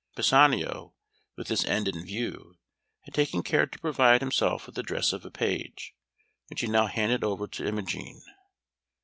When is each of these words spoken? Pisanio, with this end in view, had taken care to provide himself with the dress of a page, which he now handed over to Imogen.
Pisanio, 0.15 0.95
with 1.37 1.47
this 1.47 1.63
end 1.63 1.87
in 1.87 2.03
view, 2.03 2.55
had 3.01 3.13
taken 3.13 3.43
care 3.43 3.67
to 3.67 3.77
provide 3.79 4.19
himself 4.19 4.65
with 4.65 4.73
the 4.73 4.81
dress 4.81 5.13
of 5.13 5.23
a 5.25 5.29
page, 5.29 5.93
which 6.47 6.61
he 6.61 6.67
now 6.67 6.87
handed 6.87 7.23
over 7.23 7.45
to 7.45 7.67
Imogen. 7.67 8.19